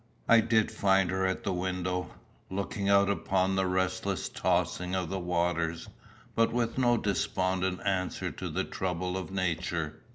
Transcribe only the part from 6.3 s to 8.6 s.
but with no despondent answer to